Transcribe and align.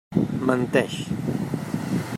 Menteix. 0.51 0.97